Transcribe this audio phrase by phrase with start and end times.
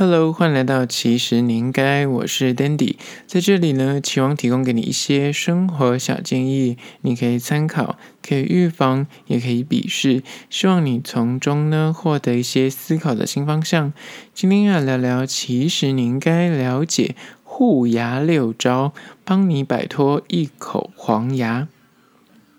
[0.00, 2.94] Hello，欢迎来到其实你应该，我是 Dandy，
[3.26, 13.92] 在这里呢，期望提供给你一些生活小建议，你可以参考，可以预防，也可以鄙视，希望你从中呢获得一些思考的新方向。
[14.32, 18.92] 今天要聊聊，其实你应该了解护牙六招，
[19.24, 21.66] 帮你摆脱一口黄牙。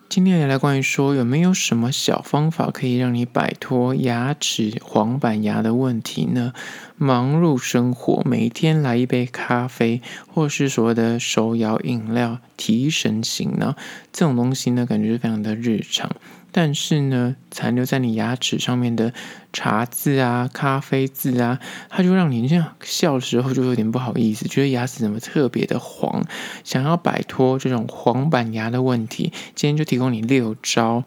[0.09, 6.51] 今天也来关于说有没有什么小方法可以让你摆脱牙齿黄板牙的问题呢？
[6.97, 13.75] 忙碌生活，每天来一杯咖啡，或是所谓的手摇饮料提神醒脑，
[14.11, 16.09] 这种东西呢，感觉是非常的日常。
[16.51, 19.13] 但是呢，残留在你牙齿上面的
[19.53, 26.25] 茶渍啊、咖啡渍啊，它就让你这样笑的时候就有点不好意思，觉得牙齿怎么特别的黄。
[26.63, 31.03] 想要摆脱这种黄板牙的问题，今天就提供你六招，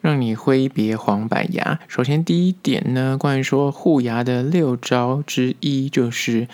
[0.00, 1.78] 让你挥别黄板牙。
[1.88, 6.48] 首先第一点呢，关于说护牙的六招之一就是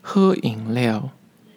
[0.00, 1.10] 喝饮料，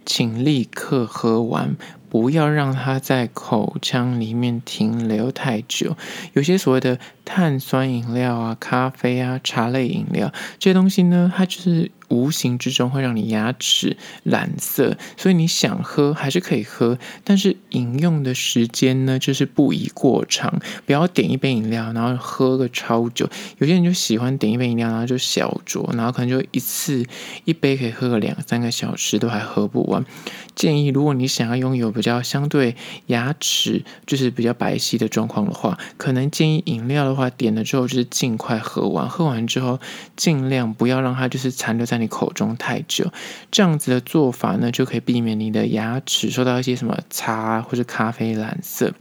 [0.06, 1.76] 请立刻喝完。
[2.10, 5.96] 不要让它在口腔里面停留太久。
[6.34, 11.92] 有些所谓的碳酸饮料啊、咖啡啊、茶类饮料这些东西呢，它就是。
[12.10, 20.62] 无形之中会让你牙齿染色，所以你想喝还是可以喝，但是饮用的时间呢，就是不宜过长。
[20.86, 23.30] 不要点一杯饮料，然后喝个超久。
[23.58, 27.06] 有些人就喜欢点一杯饮料，然后就小酌，然后可能就一次
[27.44, 30.06] 一杯可以喝个两三个小时都还喝不完。
[30.56, 39.82] 建议如果你想要拥有比较相对牙齿就是比较白皙的状况的话，可能建议饮料的话点了之后就是尽快喝完，喝完之后
[40.16, 41.98] 尽量不要让它就是残留在。
[41.98, 43.12] 你口中太久，
[43.50, 48.94] 这样子的做法呢，就可以避免你的牙齿受到一些什么茶或者咖啡染色。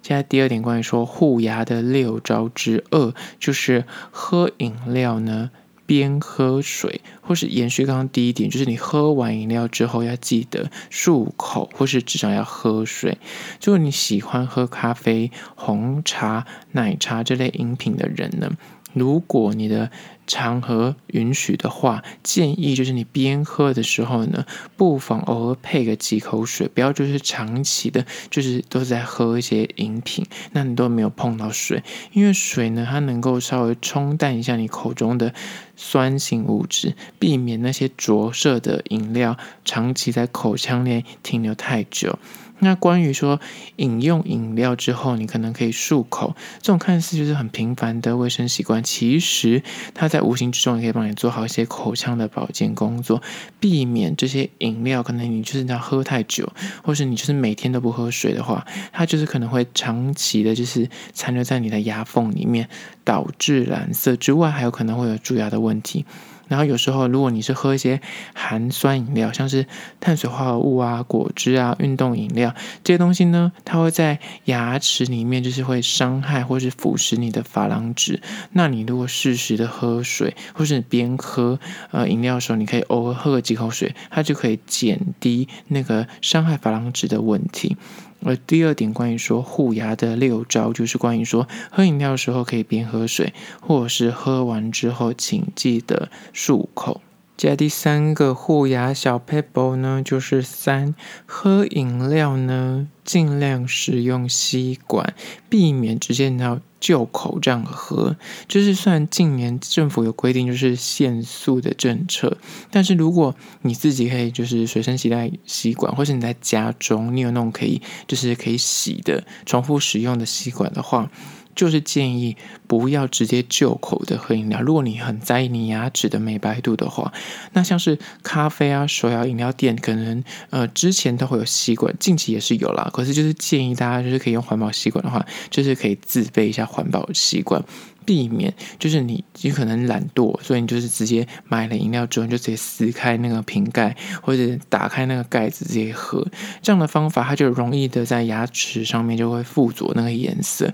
[0.00, 5.50] 现在第二点关于说护牙的六招之二，就是喝饮料呢，
[5.86, 13.18] 边喝水，或是延续刚刚第一点，就是你喝完饮料之后要记得漱口，或是至少要喝水。
[13.62, 18.50] 如果你喜欢喝咖啡、红茶、奶茶这类饮品的人呢，
[18.92, 19.90] 如果你的
[20.26, 24.44] 场合允许的话，建议就是你边喝的时候呢，
[24.76, 31.82] 不妨偶尔配个几口水，不要就是长期的，就是都在喝一些饮品，那你都没有碰到水，
[32.12, 35.34] 因为水呢，它能够稍微冲淡一下你口中的
[35.76, 42.18] 酸性物质，避免那些着色的饮料长期在口腔内停留太久。
[42.60, 43.40] 那关于说
[43.76, 53.20] 饮用饮料之后，你可能可以漱口，这种看似就是很平凡的卫生习惯，其实它在无形之中也可以帮你做好一些口腔的保健工作，
[53.58, 56.48] 避免这些饮料可能你就是要喝太久，
[56.84, 62.68] 或是你就是每天都不喝水的话，它就是可能会长期的就是残留在你的牙缝里面，
[63.02, 66.06] 导致染色之外，还有可能会有蛀牙的问题。
[66.48, 68.00] 然后有时候，如果你是喝一些
[68.34, 69.66] 含酸饮料，像是
[70.00, 78.20] 碳水化合物啊、果汁啊、运动饮料这些东西呢，它会在牙齿里面就是会伤害或是腐蚀你的珐琅质。
[78.52, 81.58] 那你如果适时的喝水，或是你边喝
[81.90, 87.76] 呃饮料的时候，你可以偶尔喝个几口水，它就可以减低那个伤害珐琅质的问题。
[88.24, 97.00] 而第二点关于说护牙的六招，就是关于说喝饮料的时候可以边喝水，或者是喝完之后请记得漱口。
[97.36, 100.94] 接下第三个护牙小 pebble 呢，就是三
[101.26, 105.14] 喝饮料呢，尽量使用吸管，
[105.48, 108.14] 避免直接到旧口这样喝。
[108.46, 112.36] 就是算近年政府有规定，就是限速的政策，
[112.70, 121.10] 但是如果你自己可以就是随身携带吸管，或是你在家中你有那种可以就是可以洗的重复使用的吸管的话。
[121.54, 124.60] 就是建议不要直接就口的喝饮料。
[124.60, 127.12] 如果你很在意你牙齿的美白度的话，
[127.52, 132.90] 那像是咖啡啊、手摇饮料店，可能呃之前都会有吸管，近期也是有啦。
[132.92, 137.62] 可是就是建议大家就是可以用环保吸管的话，就是可以自备一下环保吸管，
[138.04, 146.26] 避免就是你你可能懒惰，所以你就是直接买了饮料之后你就直接撕开那个瓶盖，或者打开那个盖子直接喝。
[146.62, 150.72] 这样的方法它就容易的在牙齿上面就会附着那个颜色。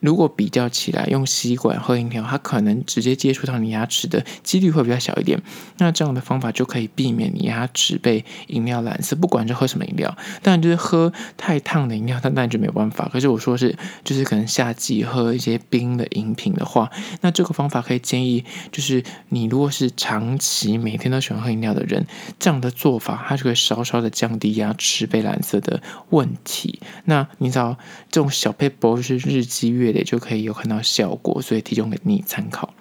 [0.00, 5.40] 如果比较起来，用吸管喝饮料，它可能直接接触到你牙齿的几率会比较小一点。
[5.78, 9.16] 那这样的方法就可以避免你牙齿被饮料染色。
[9.16, 13.08] 不管是喝什么饮料，当然就是喝太烫的饮料，那当然就没有办法。
[13.12, 22.06] 可是我说是，就是可能夏季喝一些冰的饮品的话，那这个方法可以建议，就是你如果是长期每天都喜欢喝饮料的人，
[22.38, 26.80] 这样的做法，它就会稍稍的降低牙齿被染色的问题。
[27.04, 27.76] 那你知道
[28.10, 30.00] 这种小撇步是日积月累。
[30.00, 32.74] 也就可以有看到效果，所以提供给你参考。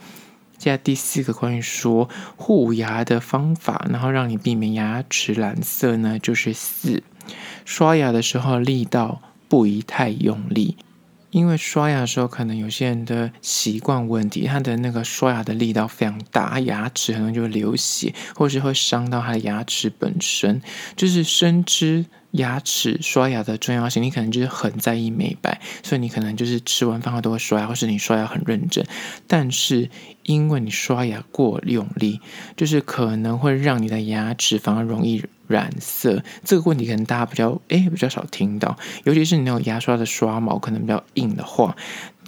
[0.58, 7.04] 接下第四个关于说护牙的方法，然后让你避免牙齿染色呢，就是四，
[7.66, 10.78] 刷牙的时候力道不宜太用力。
[11.32, 20.62] 因为刷牙的时候，可能有些人的习惯问题，他的那个刷牙的力道非常大，牙齿可能就会流血，或是会伤到他的牙齿本身。
[20.96, 28.86] 就是深知牙齿刷牙的重要性，你可能就是很在意美白，所以你可能就是吃完饭后都会刷牙，或是你刷牙很认真。
[29.28, 29.90] 但是
[30.22, 32.20] 因为你刷牙过用力，
[32.56, 35.24] 就是可能会让你的牙齿反而容易。
[35.46, 41.76] 染色这个问题可能大家比较诶比较少听到，尤其是你那种牙刷的刷毛可能比较硬的话。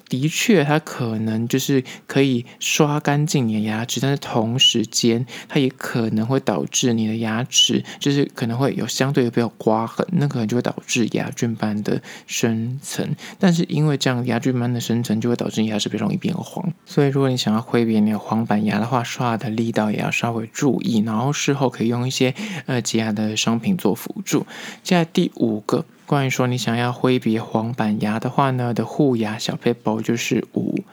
[0.08, 13.16] 的确，它可能就是可以刷干净你的牙齿，但是同时间它也可能会导致你的牙齿就是可能会有相对的比较刮痕，那可能就会导致牙菌斑的生成。
[13.40, 22.34] 但是因为这样牙菌斑的生成就会导致你牙齿比较容易变黄，所以如果你想要挥别你的黄板牙的话，刷牙的力道也要稍微注意，然后事后可以用一些
[22.68, 24.46] 呃洁牙的商品做辅助。
[24.84, 25.86] 接下来第五个。
[26.06, 30.84] 关于说你想要挥别黄板牙的话呢，的护牙小撇步就是五，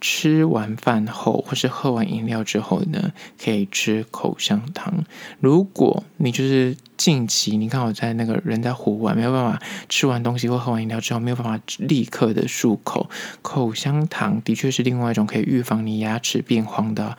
[0.00, 3.12] 吃完饭后或是喝完饮料之后呢，
[3.42, 5.04] 可以吃口香糖。
[5.40, 13.08] 如果你就是近期你看我在那个人在户外没有办法吃完东西或喝完饮料之后没有办法立刻的漱口，
[13.40, 17.16] 口香糖的确是另外一种可以预防你牙齿变黄的。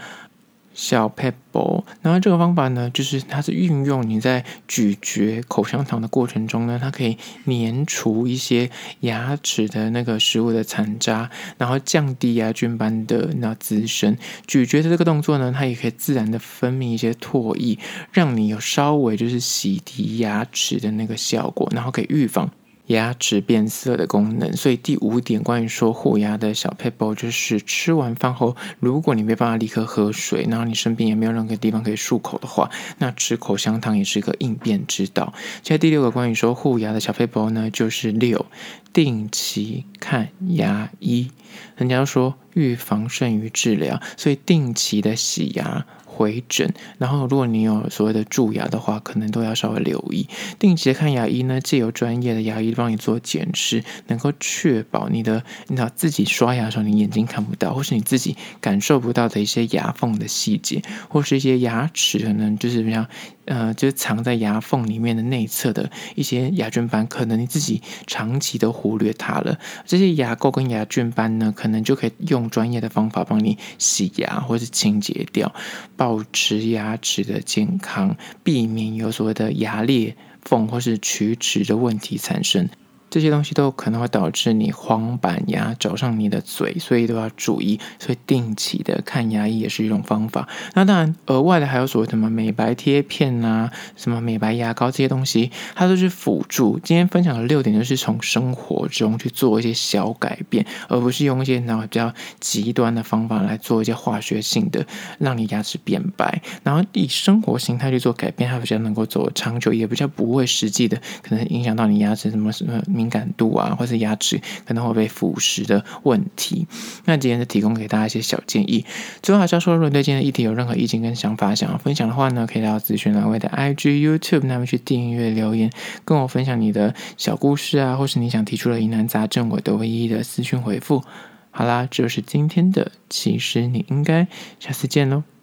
[0.81, 8.71] 小撇步，然后这个方法呢，就是它是运用你在咀嚼口香糖的过程中呢，它可以粘除一些
[9.01, 14.17] 牙齿的那个食物的残渣，然后降低牙菌斑的那滋生。
[14.47, 17.77] 咀嚼的这个动作呢，它也可以自然的分泌一些唾液，
[18.13, 22.49] 让你有稍微就是洗涤牙齿的那个效果，然后可以预防。
[22.89, 35.33] 牙齿变色的功能，所以第五点关于说护牙的小撇步，就是吃完饭后，如果你没办法立刻喝水，然后你身边也没有任何地方可以漱口的话，那吃口香糖也是一个应变之道。
[35.61, 38.47] 接下来第六个关于说护牙的小撇步呢，就是六，
[38.91, 41.29] 定期看牙医。
[41.77, 45.85] 人家说预防胜于治疗，所以定期的洗牙。
[46.19, 50.27] 回诊，然后如果你有所谓的蛀牙的话，可能都要稍微留意。
[50.59, 63.05] 定期的看牙医呢，借由专业的牙医帮你做检视，能够确保你的，你知道自己刷牙的时候，你眼睛看不到，或是你自己感受不到的一些牙缝的细节，或是一些牙齿可能就是比较。
[63.49, 69.57] 呃，就是藏在牙缝里面的内侧的一些牙菌斑，可能你自己长期都忽略它了。
[69.87, 75.51] 这些牙垢跟牙菌斑呢，可能就可以用专业的方法帮你洗牙或是清洁掉，
[75.97, 82.69] 保持牙齿的健康，避免有所谓的牙裂缝或是龋齿的问题产生。
[83.09, 87.79] 这些东西都可能会导致你黄板牙找上你的嘴，所以都要注意。
[87.97, 90.47] 所以定期的看牙医也是一种方法。
[90.73, 96.79] 那当然，额外的还有所谓什么美白贴片啊，什么美白牙膏这些东西，它都是辅助。
[96.83, 104.85] 今天分享的六点就是从生活中去做一些小改变，而不是用一些那种比较极端的方法来做一些化学性的
[105.17, 106.41] 让你牙齿变白。
[106.63, 112.81] 然后以生活形态去做改变，它比较能够走长久，也比较不会实际的可能影响到你牙齿什么什么。
[112.99, 116.67] 敏感度啊，或是牙齿可能会被腐蚀的问题。
[117.05, 118.85] 那今天就提供给大家一些小建议。
[119.21, 125.71] 最后还是要说，如果对今天的议题有任何意见跟想法，想要分享的话呢，可以到资讯栏位的 IG、YouTube 那边去订阅留言，
[126.03, 131.03] 跟我分享你的小故事啊，或是你想提出的疑难杂症，我都会一一的私讯回复。
[131.51, 134.27] 好啦，这就是今天的，其实你应该
[134.59, 135.38] 下次见喽。